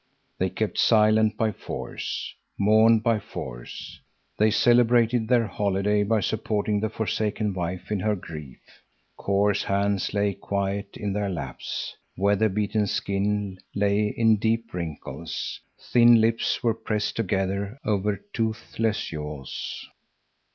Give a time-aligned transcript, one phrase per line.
[0.39, 3.99] They kept silent by force, mourned by force.
[4.39, 8.57] They celebrated their holiday by supporting the forsaken wife in her grief.
[9.15, 16.19] Coarse hands lay quiet in their laps, weather beaten skin lay in deep wrinkles, thin
[16.19, 19.87] lips were pressed together over toothless jaws.